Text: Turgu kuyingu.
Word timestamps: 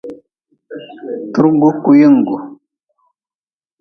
Turgu 1.33 1.69
kuyingu. 1.83 2.35